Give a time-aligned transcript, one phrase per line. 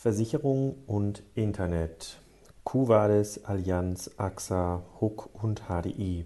[0.00, 2.22] Versicherung und Internet.
[2.64, 6.24] Cuvades, Allianz, AXA, Hook und HDI.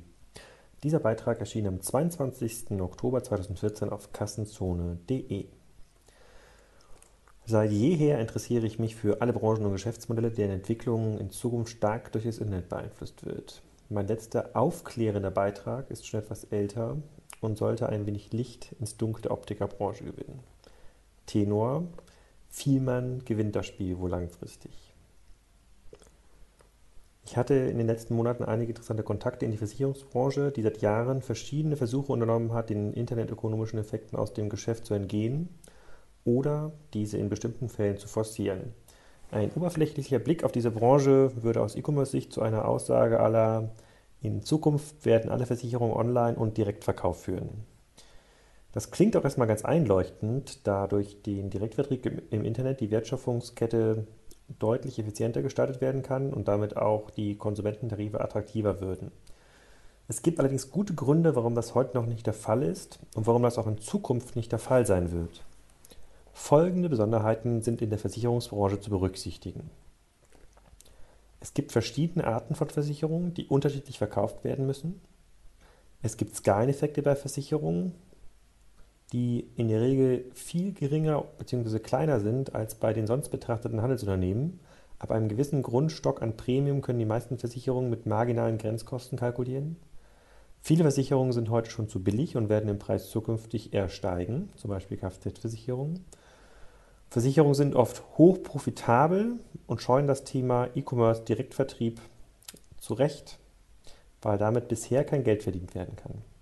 [0.84, 2.80] Dieser Beitrag erschien am 22.
[2.80, 5.46] Oktober 2014 auf kassenzone.de.
[7.46, 12.12] Seit jeher interessiere ich mich für alle Branchen und Geschäftsmodelle, deren Entwicklung in Zukunft stark
[12.12, 13.60] durch das Internet beeinflusst wird.
[13.88, 16.98] Mein letzter aufklärender Beitrag ist schon etwas älter
[17.40, 20.44] und sollte ein wenig Licht ins Dunkel der Optikerbranche gewinnen.
[21.26, 21.88] Tenor
[22.54, 24.94] Vielmann gewinnt das Spiel wohl langfristig.
[27.26, 31.20] Ich hatte in den letzten Monaten einige interessante Kontakte in die Versicherungsbranche, die seit Jahren
[31.20, 35.48] verschiedene Versuche unternommen hat, den internetökonomischen Effekten aus dem Geschäft zu entgehen
[36.24, 38.72] oder diese in bestimmten Fällen zu forcieren.
[39.32, 43.72] Ein oberflächlicher Blick auf diese Branche würde aus E-Commerce-Sicht zu einer Aussage aller
[44.22, 47.64] in Zukunft werden alle Versicherungen online und Direktverkauf führen.
[48.74, 54.04] Das klingt auch erstmal ganz einleuchtend, da durch den Direktvertrieb im Internet die Wertschöpfungskette
[54.58, 59.12] deutlich effizienter gestaltet werden kann und damit auch die Konsumententarife attraktiver würden.
[60.08, 63.44] Es gibt allerdings gute Gründe, warum das heute noch nicht der Fall ist und warum
[63.44, 65.44] das auch in Zukunft nicht der Fall sein wird.
[66.32, 69.70] Folgende Besonderheiten sind in der Versicherungsbranche zu berücksichtigen.
[71.38, 75.00] Es gibt verschiedene Arten von Versicherungen, die unterschiedlich verkauft werden müssen.
[76.02, 77.94] Es gibt Skaleneffekte bei Versicherungen,
[79.14, 81.78] die in der Regel viel geringer bzw.
[81.78, 84.58] kleiner sind als bei den sonst betrachteten Handelsunternehmen.
[84.98, 89.76] Ab einem gewissen Grundstock an Premium können die meisten Versicherungen mit marginalen Grenzkosten kalkulieren.
[90.62, 94.70] Viele Versicherungen sind heute schon zu billig und werden im Preis zukünftig eher steigen, zum
[94.70, 96.04] Beispiel Kfz-Versicherungen.
[97.08, 102.00] Versicherungen sind oft hoch profitabel und scheuen das Thema E-Commerce Direktvertrieb
[102.78, 103.38] zurecht,
[104.22, 106.33] weil damit bisher kein Geld verdient werden kann.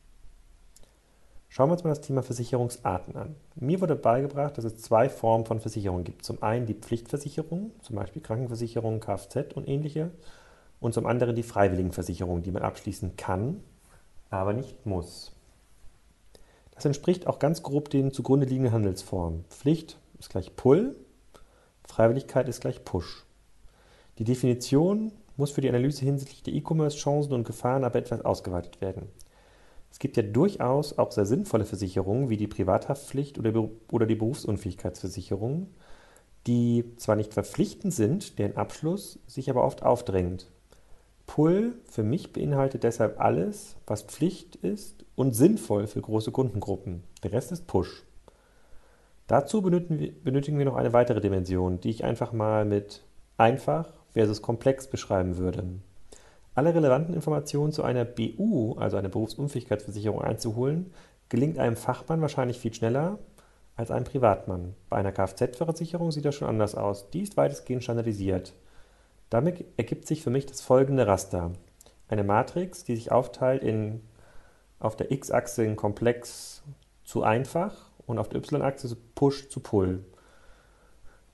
[1.55, 3.36] Schauen wir uns mal das Thema Versicherungsarten an.
[3.56, 6.25] Mir wurde beigebracht, dass es zwei Formen von Versicherungen gibt.
[6.25, 10.13] Zum einen die Pflichtversicherung, zum Beispiel Krankenversicherung, Kfz und ähnliche.
[10.80, 13.63] Und zum anderen die freiwilligen Versicherungen, die man abschließen kann,
[14.30, 15.33] aber nicht muss.
[16.74, 19.45] Das entspricht auch ganz grob den zugrunde liegenden Handelsformen.
[19.51, 20.96] Pflicht ist gleich Pull,
[21.86, 23.27] Freiwilligkeit ist gleich Push.
[24.19, 29.11] Die Definition muss für die Analyse hinsichtlich der E-Commerce-Chancen und Gefahren aber etwas ausgeweitet werden.
[29.92, 35.69] Es gibt ja durchaus auch sehr sinnvolle Versicherungen wie die Privathaftpflicht oder, oder die Berufsunfähigkeitsversicherung,
[36.47, 40.51] die zwar nicht verpflichtend sind, deren Abschluss sich aber oft aufdrängt.
[41.27, 47.05] Pull für mich beinhaltet deshalb alles, was Pflicht ist und sinnvoll für große Kundengruppen.
[47.23, 48.02] Der Rest ist Push.
[49.27, 53.05] Dazu benötigen wir noch eine weitere Dimension, die ich einfach mal mit
[53.36, 55.64] einfach versus komplex beschreiben würde.
[56.55, 60.92] Alle relevanten Informationen zu einer BU, also einer Berufsunfähigkeitsversicherung, einzuholen,
[61.29, 63.18] gelingt einem Fachmann wahrscheinlich viel schneller
[63.74, 64.74] als einem Privatmann.
[64.90, 67.08] Bei einer Kfz-Versicherung sieht das schon anders aus.
[67.11, 68.52] Die ist weitestgehend standardisiert.
[69.30, 71.52] Damit ergibt sich für mich das folgende Raster.
[72.08, 74.02] Eine Matrix, die sich aufteilt in
[74.79, 76.63] auf der x-Achse in komplex
[77.05, 80.05] zu einfach und auf der y-Achse Push zu Pull.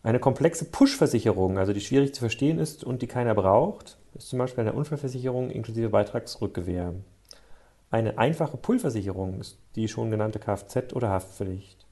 [0.02, 4.38] Eine komplexe Push-Versicherung, also die schwierig zu verstehen ist und die keiner braucht, ist zum
[4.38, 6.94] Beispiel eine Unfallversicherung inklusive Beitragsrückgewähr.
[7.90, 11.86] Eine einfache Pull-Versicherung ist die schon genannte Kfz- oder Haftpflicht.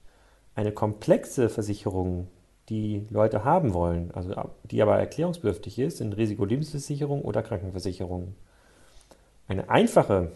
[0.54, 2.28] Eine komplexe Versicherung,
[2.68, 8.34] die Leute haben wollen, also die aber erklärungsbedürftig ist, sind Risikolebensversicherung oder Krankenversicherung.
[9.48, 10.32] Eine einfache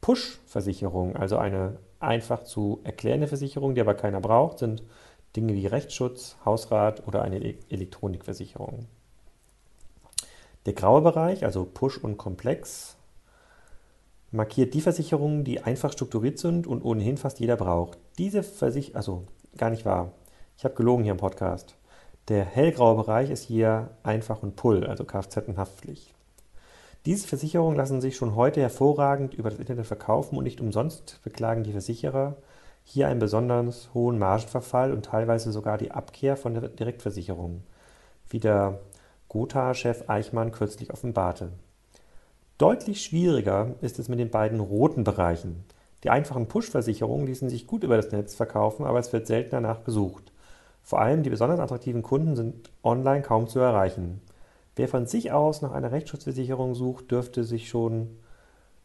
[0.00, 4.82] Push-Versicherung, also eine einfach zu erklärende Versicherung, die aber keiner braucht, sind
[5.36, 8.86] Dinge wie Rechtsschutz, Hausrat oder eine Elektronikversicherung.
[10.66, 12.96] Der graue Bereich, also Push und Komplex,
[14.30, 17.98] markiert die Versicherungen, die einfach strukturiert sind und ohnehin fast jeder braucht.
[18.18, 19.24] Diese Versicherung, also
[19.56, 20.12] gar nicht wahr.
[20.56, 21.76] Ich habe gelogen hier im Podcast.
[22.28, 26.14] Der hellgraue Bereich ist hier einfach und Pull, also Kfz und Haftpflicht.
[27.04, 31.64] Diese Versicherungen lassen sich schon heute hervorragend über das Internet verkaufen und nicht umsonst beklagen
[31.64, 32.36] die Versicherer
[32.84, 37.64] hier einen besonders hohen Margenverfall und teilweise sogar die Abkehr von der Direktversicherung,
[38.28, 38.78] wie der
[39.32, 41.52] Gotha-Chef Eichmann kürzlich offenbarte.
[42.58, 45.64] Deutlich schwieriger ist es mit den beiden roten Bereichen.
[46.04, 49.84] Die einfachen Push-Versicherungen ließen sich gut über das Netz verkaufen, aber es wird selten danach
[49.84, 50.32] gesucht.
[50.82, 54.20] Vor allem die besonders attraktiven Kunden sind online kaum zu erreichen.
[54.76, 58.18] Wer von sich aus nach einer Rechtsschutzversicherung sucht, dürfte sich schon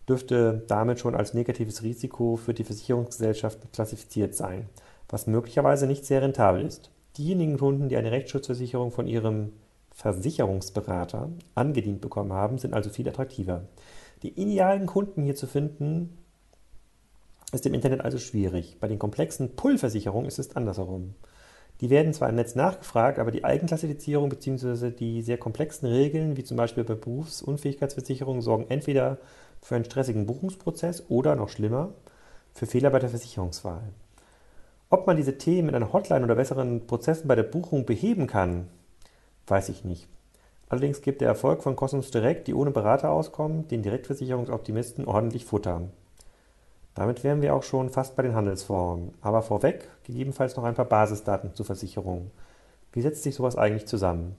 [0.07, 4.69] dürfte damit schon als negatives Risiko für die Versicherungsgesellschaften klassifiziert sein,
[5.09, 6.89] was möglicherweise nicht sehr rentabel ist.
[7.17, 9.51] Diejenigen Kunden, die eine Rechtsschutzversicherung von ihrem
[9.97, 13.63] Versicherungsberater angedient bekommen haben, sind also viel attraktiver.
[14.21, 16.19] Die idealen Kunden hier zu finden,
[17.51, 18.77] ist im Internet also schwierig.
[18.79, 21.15] Bei den komplexen Pull-Versicherungen ist es andersherum.
[21.81, 24.91] Die werden zwar im Netz nachgefragt, aber die Eigenklassifizierung bzw.
[24.91, 29.17] die sehr komplexen Regeln, wie zum Beispiel bei Berufsunfähigkeitsversicherungen, sorgen entweder
[29.61, 31.93] für einen stressigen Buchungsprozess oder, noch schlimmer,
[32.53, 33.93] für Fehler bei der Versicherungswahl.
[34.89, 38.67] Ob man diese Themen mit einer Hotline oder besseren Prozessen bei der Buchung beheben kann,
[39.47, 40.07] weiß ich nicht.
[40.69, 45.83] Allerdings gibt der Erfolg von Cosmos Direct, die ohne Berater auskommen, den Direktversicherungsoptimisten ordentlich Futter.
[46.93, 49.13] Damit wären wir auch schon fast bei den Handelsformen.
[49.21, 52.31] Aber vorweg gegebenenfalls noch ein paar Basisdaten zur Versicherung.
[52.91, 54.35] Wie setzt sich sowas eigentlich zusammen?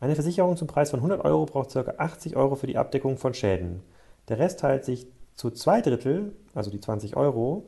[0.00, 1.94] Eine Versicherung zum Preis von 100 Euro braucht ca.
[1.98, 3.82] 80 Euro für die Abdeckung von Schäden.
[4.28, 7.64] Der Rest teilt sich zu zwei Drittel, also die 20 Euro,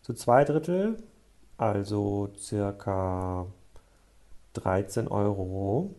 [0.00, 0.96] zu zwei Drittel,
[1.58, 3.46] also ca.
[4.54, 5.90] 13 Euro,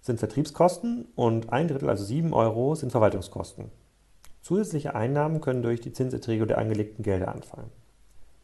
[0.00, 3.70] sind Vertriebskosten und ein Drittel, also 7 Euro, sind Verwaltungskosten.
[4.42, 7.70] Zusätzliche Einnahmen können durch die Zinserträge der angelegten Gelder anfallen.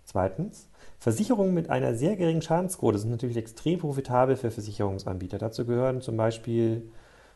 [0.04, 0.68] Zweitens,
[0.98, 5.38] Versicherungen mit einer sehr geringen Schadensquote sind natürlich extrem profitabel für Versicherungsanbieter.
[5.38, 6.90] Dazu gehören zum Beispiel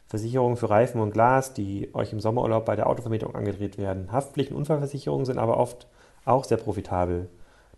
[0.07, 4.13] Versicherungen für Reifen und Glas, die euch im Sommerurlaub bei der Autovermietung angedreht werden.
[4.13, 5.89] Haftpflicht- und Unfallversicherungen sind aber oft
[6.25, 7.29] auch sehr profitabel.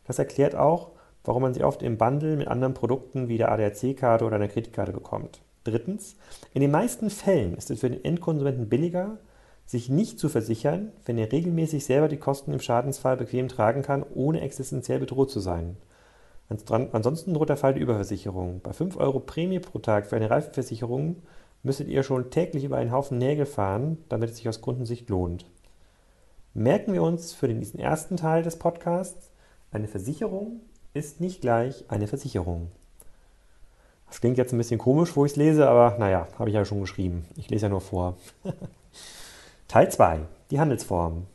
[0.07, 0.91] Das erklärt auch,
[1.25, 4.93] warum man sie oft im Bundle mit anderen Produkten wie der ADAC-Karte oder einer Kreditkarte
[4.93, 5.41] bekommt.
[5.65, 6.17] Drittens,
[6.55, 9.19] in den meisten Fällen ist es für den Endkonsumenten billiger,
[9.65, 14.05] sich nicht zu versichern, wenn er regelmäßig selber die Kosten im Schadensfall bequem tragen kann,
[14.15, 15.77] ohne existenziell bedroht zu sein.
[16.49, 18.61] Ansonsten droht der Fall der Überversicherung.
[18.63, 21.23] Bei 5 Euro Prämie pro Tag für eine Reifenversicherung
[21.63, 25.47] müsstet ihr schon täglich über einen Haufen Nägel fahren, damit es sich aus Kundensicht lohnt.
[26.55, 29.31] Merken wir uns für diesen ersten Teil des Podcasts,
[29.71, 30.61] eine Versicherung
[30.93, 32.71] ist nicht gleich eine Versicherung.
[34.13, 36.67] Das klingt jetzt ein bisschen komisch, wo ich es lese, aber naja, habe ich ja
[36.67, 37.25] schon geschrieben.
[37.35, 38.19] Ich lese ja nur vor.
[39.69, 40.21] Teil 2.
[40.51, 41.27] Die Handelsform.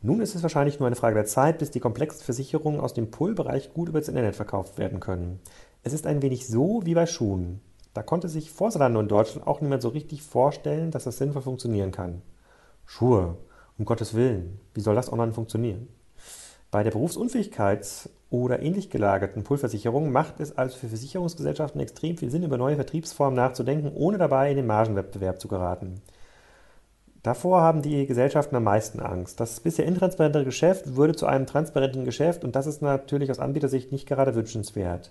[0.00, 3.10] Nun ist es wahrscheinlich nur eine Frage der Zeit, bis die komplexen Versicherungen aus dem
[3.10, 5.38] Pull-Bereich gut über das Internet verkauft werden können.
[5.82, 7.60] Es ist ein wenig so wie bei Schuhen.
[7.92, 11.42] Da konnte sich vor Zalando in Deutschland auch niemand so richtig vorstellen, dass das sinnvoll
[11.42, 12.22] funktionieren kann.
[12.86, 13.36] Schuhe,
[13.76, 15.88] um Gottes Willen, wie soll das online funktionieren?
[16.70, 22.44] Bei der Berufsunfähigkeits- oder ähnlich gelagerten Pull-Versicherung macht es also für Versicherungsgesellschaften extrem viel Sinn,
[22.44, 26.00] über neue Vertriebsformen nachzudenken, ohne dabei in den Margenwettbewerb zu geraten.
[27.22, 29.40] Davor haben die Gesellschaften am meisten Angst.
[29.40, 33.92] Das bisher intransparente Geschäft würde zu einem transparenten Geschäft und das ist natürlich aus Anbietersicht
[33.92, 35.10] nicht gerade wünschenswert.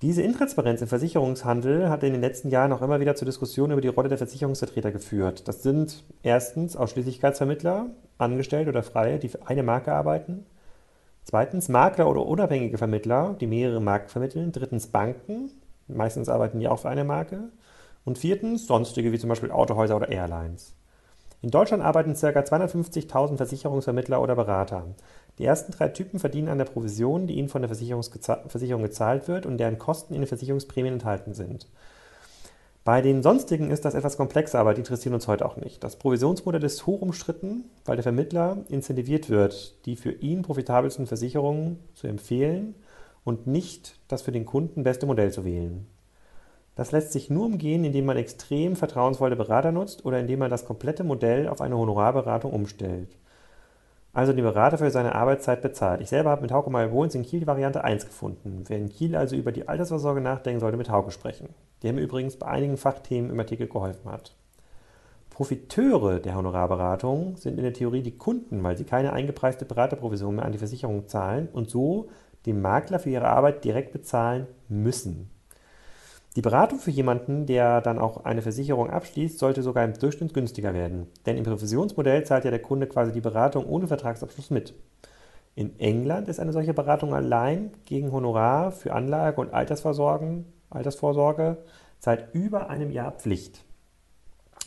[0.00, 3.80] Diese Intransparenz im Versicherungshandel hat in den letzten Jahren auch immer wieder zur Diskussion über
[3.80, 5.46] die Rolle der Versicherungsvertreter geführt.
[5.48, 7.86] Das sind erstens Ausschließlichkeitsvermittler,
[8.18, 10.46] Angestellte oder Freie, die für eine Marke arbeiten.
[11.24, 14.52] Zweitens Makler oder unabhängige Vermittler, die mehrere Marken vermitteln.
[14.52, 15.50] Drittens Banken,
[15.88, 17.48] meistens arbeiten die auch für eine Marke.
[18.04, 20.74] Und viertens sonstige, wie zum Beispiel Autohäuser oder Airlines.
[21.40, 22.28] In Deutschland arbeiten ca.
[22.28, 24.86] 250.000 Versicherungsvermittler oder Berater.
[25.38, 29.46] Die ersten drei Typen verdienen an der Provision, die ihnen von der Versicherung gezahlt wird
[29.46, 31.66] und deren Kosten in den Versicherungsprämien enthalten sind.
[32.84, 35.82] Bei den sonstigen ist das etwas komplexer, aber die interessieren uns heute auch nicht.
[35.82, 41.78] Das Provisionsmodell ist hoch umstritten, weil der Vermittler incentiviert wird, die für ihn profitabelsten Versicherungen
[41.94, 42.74] zu empfehlen
[43.24, 45.86] und nicht das für den Kunden beste Modell zu wählen.
[46.74, 50.66] Das lässt sich nur umgehen, indem man extrem vertrauensvolle Berater nutzt oder indem man das
[50.66, 53.16] komplette Modell auf eine Honorarberatung umstellt.
[54.12, 56.02] Also den Berater für seine Arbeitszeit bezahlt.
[56.02, 58.64] Ich selber habe mit Hauke Meyer Wohns in Kiel die Variante 1 gefunden.
[58.66, 61.48] Wer in Kiel also über die Altersvorsorge nachdenken, sollte mit Hauke sprechen.
[61.84, 64.34] Der mir übrigens bei einigen Fachthemen im Artikel geholfen hat.
[65.30, 70.44] Profiteure der Honorarberatung sind in der Theorie die Kunden, weil sie keine eingepreiste Beraterprovision mehr
[70.44, 72.08] an die Versicherung zahlen und so
[72.46, 75.30] den Makler für ihre Arbeit direkt bezahlen müssen.
[76.36, 80.74] Die Beratung für jemanden, der dann auch eine Versicherung abschließt, sollte sogar im Durchschnitt günstiger
[80.74, 81.06] werden.
[81.26, 84.74] Denn im Provisionsmodell zahlt ja der Kunde quasi die Beratung ohne Vertragsabschluss mit.
[85.54, 89.52] In England ist eine solche Beratung allein gegen Honorar für Anlage und
[90.74, 91.58] Altersvorsorge
[91.98, 93.64] seit über einem Jahr Pflicht.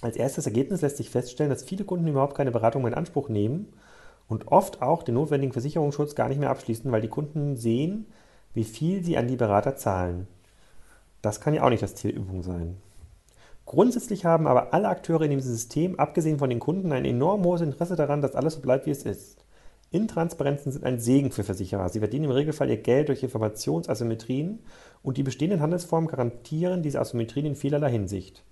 [0.02, 3.30] Als erstes Ergebnis lässt sich feststellen, dass viele Kunden überhaupt keine Beratung mehr in Anspruch
[3.30, 3.74] nehmen
[4.28, 8.06] und oft auch den notwendigen Versicherungsschutz gar nicht mehr abschließen, weil die Kunden sehen,
[8.54, 10.28] wie viel sie an die Berater zahlen.
[11.22, 12.78] Das kann ja auch nicht das Ziel Übung sein.
[13.66, 17.62] Grundsätzlich haben aber alle Akteure in diesem System, abgesehen von den Kunden, ein enorm hohes
[17.62, 19.44] Interesse daran, dass alles so bleibt, wie es ist.
[19.90, 21.88] Intransparenzen sind ein Segen für Versicherer.
[21.90, 24.60] Sie verdienen im Regelfall ihr Geld durch Informationsasymmetrien
[25.02, 28.44] und die bestehenden Handelsformen garantieren diese Asymmetrien in vielerlei Hinsicht.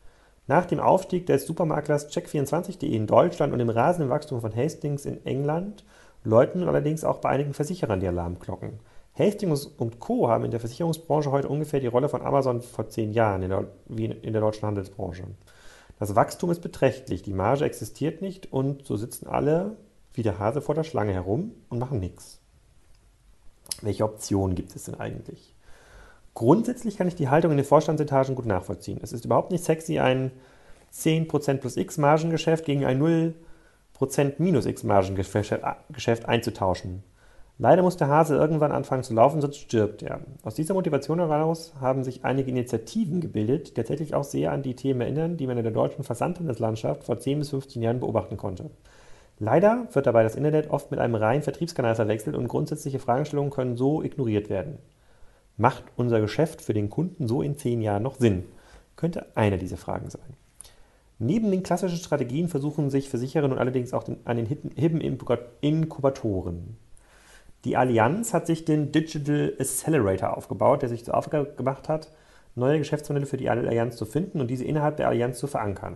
[0.48, 5.26] Nach dem Aufstieg des Supermaklers Check24.de in Deutschland und dem rasenden Wachstum von Hastings in
[5.26, 5.84] England
[6.24, 8.80] läuten allerdings auch bei einigen Versicherern die Alarmglocken.
[9.18, 10.30] Hastings und Co.
[10.30, 13.68] haben in der Versicherungsbranche heute ungefähr die Rolle von Amazon vor zehn Jahren in der,
[13.88, 15.24] wie in der deutschen Handelsbranche.
[16.00, 19.78] Das Wachstum ist beträchtlich, die Marge existiert nicht und so sitzen alle
[20.18, 22.40] wie der Hase vor der Schlange herum und machen nichts.
[23.82, 25.56] Welche Optionen gibt es denn eigentlich?
[26.34, 29.00] Grundsätzlich kann ich die Haltung in den Vorstandsetagen gut nachvollziehen.
[29.02, 30.32] Es ist überhaupt nicht sexy, ein
[30.94, 33.02] 10% plus X Margengeschäft gegen ein
[34.00, 37.04] 0% minus X Margengeschäft einzutauschen.
[37.58, 40.20] Leider muss der Hase irgendwann anfangen zu laufen, sonst stirbt er.
[40.44, 44.76] Aus dieser Motivation heraus haben sich einige Initiativen gebildet, die tatsächlich auch sehr an die
[44.76, 48.70] Themen erinnern, die man in der deutschen Versandhandelslandschaft vor 10 bis 15 Jahren beobachten konnte.
[49.38, 53.76] Leider wird dabei das Internet oft mit einem reinen Vertriebskanal verwechselt und grundsätzliche Fragestellungen können
[53.76, 54.78] so ignoriert werden.
[55.58, 58.46] Macht unser Geschäft für den Kunden so in 10 Jahren noch Sinn?
[58.96, 60.38] Könnte eine dieser Fragen sein.
[61.20, 65.02] Neben den klassischen Strategien versuchen sich Versicherer nun allerdings auch an den hippen
[65.62, 66.78] Inkubatoren.
[67.64, 72.12] Die Allianz hat sich den Digital Accelerator aufgebaut, der sich zur Aufgabe gemacht hat,
[72.54, 75.96] neue Geschäftsmodelle für die Allianz zu finden und diese innerhalb der Allianz zu verankern.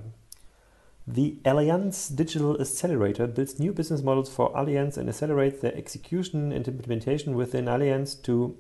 [1.11, 6.67] The Allianz Digital Accelerator builds new business models for Allianz and accelerates their execution and
[6.67, 8.55] implementation within Allianz to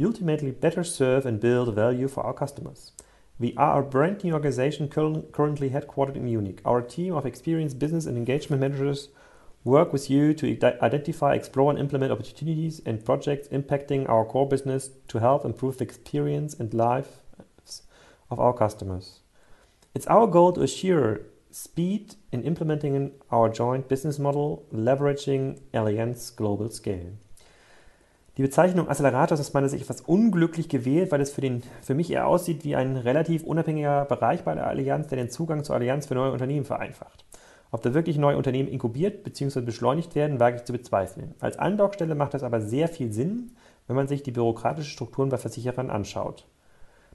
[0.00, 2.92] ultimately better serve and build value for our customers.
[3.40, 6.60] We are a brand new organization currently headquartered in Munich.
[6.64, 9.08] Our team of experienced business and engagement managers
[9.64, 10.46] work with you to
[10.80, 15.84] identify, explore, and implement opportunities and projects impacting our core business to help improve the
[15.84, 17.08] experience and lives
[18.30, 19.18] of our customers.
[19.92, 21.22] It's our goal to assure
[21.54, 27.12] speed in implementing our joint business model, leveraging Allianz Global Scale.
[28.36, 31.94] Die Bezeichnung Accelerator ist aus meiner Sicht etwas unglücklich gewählt, weil es für, den, für
[31.94, 35.76] mich eher aussieht wie ein relativ unabhängiger Bereich bei der Allianz, der den Zugang zur
[35.76, 37.24] Allianz für neue Unternehmen vereinfacht.
[37.70, 39.60] Ob da wirklich neue Unternehmen inkubiert bzw.
[39.60, 41.36] beschleunigt werden, wage ich zu bezweifeln.
[41.38, 43.52] Als Andockstelle macht das aber sehr viel Sinn,
[43.86, 46.48] wenn man sich die bürokratischen Strukturen bei Versicherern anschaut.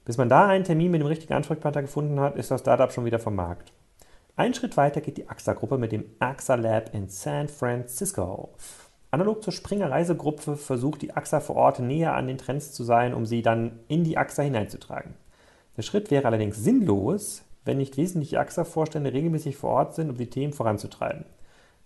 [0.06, 3.04] Bis man da einen Termin mit dem richtigen Ansprechpartner gefunden hat, ist das Startup schon
[3.04, 3.74] wieder vom Markt.
[4.40, 8.48] Ein Schritt weiter geht die AXA-Gruppe mit dem AXA Lab in San Francisco.
[9.10, 13.12] Analog zur Springer Reisegruppe versucht die AXA vor Ort näher an den Trends zu sein,
[13.12, 15.12] um sie dann in die AXA hineinzutragen.
[15.76, 20.30] Der Schritt wäre allerdings sinnlos, wenn nicht wesentliche AXA-Vorstände regelmäßig vor Ort sind, um die
[20.30, 21.26] Themen voranzutreiben.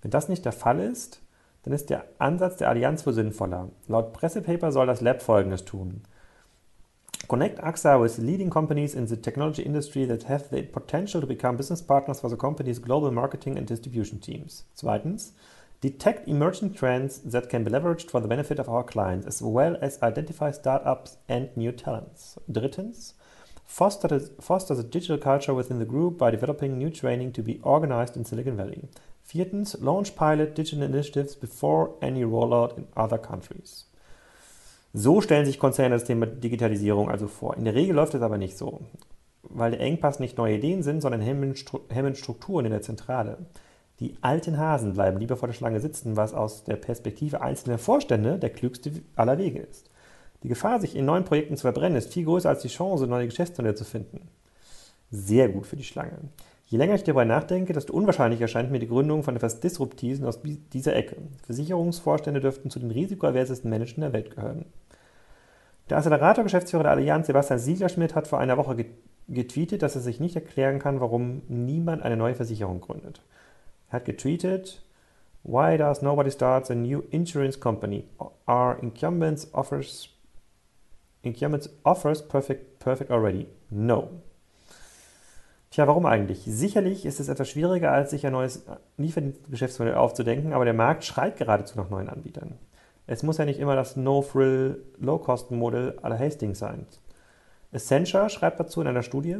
[0.03, 1.23] Wenn das nicht der Fall ist,
[1.65, 3.71] dann ist der Ansatz der Allianz wohl sinnvoller.
[3.89, 6.03] Laut Pressepaper soll das Lab Folgendes tun.
[7.29, 11.57] Connect AXA with leading companies in the technology industry that have the potential to become
[11.57, 14.65] business partners for the company's global marketing and distribution teams.
[14.77, 15.33] Zweitens,
[15.81, 19.79] detect emerging trends that can be leveraged for the benefit of our clients, as well
[19.81, 22.37] as identify startups and new talents.
[22.51, 23.15] Drittens,
[23.65, 27.59] foster the, foster the digital culture within the group by developing new training to be
[27.63, 28.89] organized in Silicon Valley.
[29.25, 33.85] Viertens, launch pilot digital initiatives before any rollout in other countries.
[34.97, 37.57] So stellen sich Konzerne das Thema Digitalisierung also vor.
[37.57, 38.83] In der Regel läuft es aber nicht so,
[39.43, 43.39] weil der Engpass nicht neue Ideen sind, sondern hemmende Strukturen in der Zentrale.
[43.99, 48.39] Die alten Hasen bleiben lieber vor der Schlange sitzen, was aus der Perspektive einzelner Vorstände
[48.39, 49.91] der klügste aller Wege ist.
[50.45, 53.27] Die Gefahr, sich in neuen Projekten zu verbrennen, ist viel größer als die Chance, neue
[53.27, 54.29] Geschäftsmodelle zu finden.
[55.11, 56.19] Sehr gut für die Schlange.
[56.67, 60.39] Je länger ich darüber nachdenke, desto unwahrscheinlicher erscheint mir die Gründung von etwas Disruptiven aus
[60.73, 61.17] dieser Ecke.
[61.47, 64.67] Versicherungsvorstände dürften zu den risikoaversesten Menschen der Welt gehören.
[65.91, 68.87] Der Accelerator-Geschäftsführer der Allianz, Sebastian Sieglerschmidt, hat vor einer Woche
[69.29, 73.23] getweetet, dass er sich nicht erklären kann, warum niemand eine neue Versicherung gründet.
[73.91, 74.83] Er hat getweetet,
[75.47, 78.05] Why does nobody start a new insurance company?
[78.47, 80.09] Are incumbents offers
[81.23, 83.47] Incumbents offers perfect, perfect already?
[83.71, 84.09] No.
[85.71, 86.45] Tja, warum eigentlich?
[86.47, 88.65] Sicherlich ist es etwas schwieriger, als sich ein neues
[88.97, 92.59] Lieferdienstgeschäftsmodell aufzudenken, aber der Markt schreit geradezu nach neuen Anbietern.
[93.07, 96.87] Es muss ja nicht immer das No-Frill, Low-Cost-Modell aller Hastings sein.
[97.71, 99.39] Essentia schreibt dazu in einer Studie,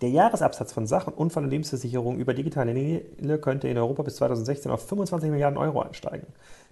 [0.00, 4.16] der Jahresabsatz von Sach- und Unfall- und Lebensversicherungen über digitale Kanäle könnte in Europa bis
[4.16, 6.26] 2016 auf 25 Milliarden Euro ansteigen.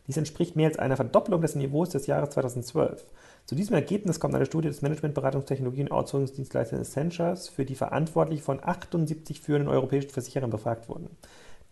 [0.09, 3.05] Dies entspricht mehr als einer Verdopplung des Niveaus des Jahres 2012.
[3.47, 9.41] Zu diesem Ergebnis kommt eine Studie des Managementberatungstechnologie- und Outsourcing-Dienstleisters für die verantwortlich von 78
[9.41, 11.09] führenden europäischen Versicherern befragt wurden.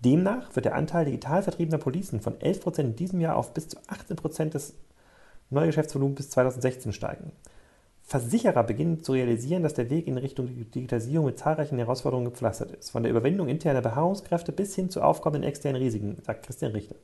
[0.00, 3.78] Demnach wird der Anteil digital vertriebener Policen von 11% in diesem Jahr auf bis zu
[3.78, 4.74] 18% des
[5.50, 7.32] Neugeschäftsvolumens bis 2016 steigen.
[8.02, 12.90] Versicherer beginnen zu realisieren, dass der Weg in Richtung Digitalisierung mit zahlreichen Herausforderungen gepflastert ist.
[12.90, 16.96] Von der Überwindung interner Beharrungskräfte bis hin zu aufkommenden externen Risiken, sagt Christian Richter.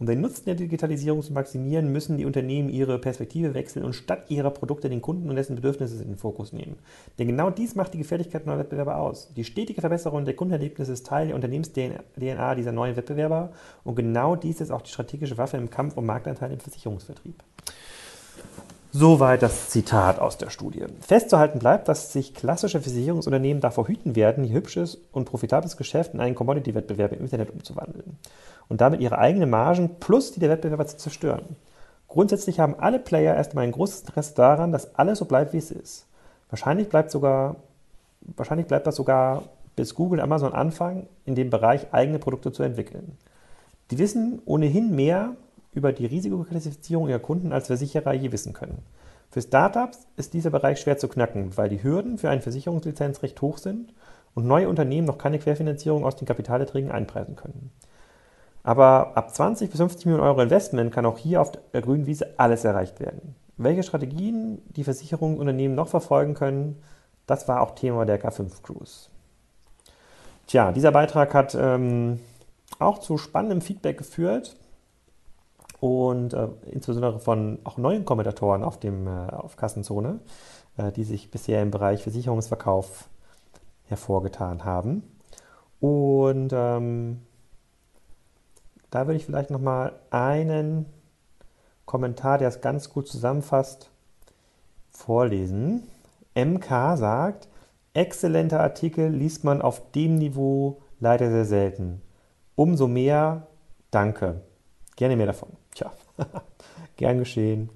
[0.00, 4.24] Um den Nutzen der Digitalisierung zu maximieren, müssen die Unternehmen ihre Perspektive wechseln und statt
[4.28, 6.76] ihrer Produkte den Kunden und dessen Bedürfnisse in den Fokus nehmen.
[7.18, 9.32] Denn genau dies macht die Gefährlichkeit neuer Wettbewerber aus.
[9.34, 13.52] Die stetige Verbesserung der Kundenerlebnisse ist Teil der Unternehmens-DNA dieser neuen Wettbewerber
[13.84, 17.42] und genau dies ist auch die strategische Waffe im Kampf um Marktanteile im Versicherungsvertrieb.
[18.96, 20.84] Soweit das Zitat aus der Studie.
[21.00, 26.20] Festzuhalten bleibt, dass sich klassische Versicherungsunternehmen davor hüten werden, ihr hübsches und profitables Geschäft in
[26.20, 28.18] einen Commodity-Wettbewerb im Internet umzuwandeln
[28.68, 31.56] und damit ihre eigenen Margen plus die der Wettbewerber zu zerstören.
[32.06, 35.72] Grundsätzlich haben alle Player erstmal ein großes Interesse daran, dass alles so bleibt, wie es
[35.72, 36.06] ist.
[36.48, 37.56] Wahrscheinlich bleibt, sogar,
[38.36, 39.42] wahrscheinlich bleibt das sogar,
[39.74, 43.18] bis Google und Amazon anfangen, in dem Bereich eigene Produkte zu entwickeln.
[43.90, 45.34] Die wissen ohnehin mehr
[45.74, 48.82] über die Risikoklassifizierung ihrer Kunden, als Versicherer je wissen können.
[49.30, 53.42] Für Startups ist dieser Bereich schwer zu knacken, weil die Hürden für eine Versicherungslizenz recht
[53.42, 53.92] hoch sind
[54.34, 57.70] und neue Unternehmen noch keine Querfinanzierung aus den Kapitalerträgen einpreisen können.
[58.62, 62.34] Aber ab 20 bis 50 Millionen Euro Investment kann auch hier auf der grünen Wiese
[62.38, 63.34] alles erreicht werden.
[63.56, 66.80] Welche Strategien die Versicherungsunternehmen noch verfolgen können,
[67.26, 69.08] das war auch Thema der K5 Cruise.
[70.46, 72.20] Tja, dieser Beitrag hat ähm,
[72.78, 74.56] auch zu spannendem Feedback geführt
[75.80, 80.20] und äh, insbesondere von auch neuen Kommentatoren auf, dem, äh, auf Kassenzone,
[80.76, 83.08] äh, die sich bisher im Bereich Versicherungsverkauf
[83.84, 85.02] hervorgetan haben.
[85.80, 87.20] Und ähm,
[88.90, 90.86] da würde ich vielleicht nochmal einen
[91.84, 93.90] Kommentar, der es ganz gut zusammenfasst,
[94.90, 95.82] vorlesen.
[96.34, 97.48] MK sagt,
[97.92, 102.02] exzellenter Artikel liest man auf dem Niveau leider sehr selten.
[102.54, 103.46] Umso mehr
[103.90, 104.40] danke.
[104.96, 105.50] Gerne mehr davon.
[105.74, 105.92] Tja,
[106.96, 107.70] gern geschehen.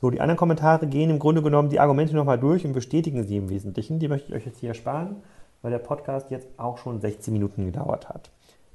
[0.00, 3.36] So, die anderen Kommentare gehen im Grunde genommen die Argumente nochmal durch und bestätigen sie
[3.36, 3.98] im Wesentlichen.
[3.98, 5.16] Die möchte ich euch jetzt hier ersparen,
[5.60, 8.30] weil der Podcast jetzt auch schon 16 Minuten gedauert hat.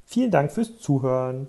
[0.06, 1.48] Vielen Dank fürs Zuhören.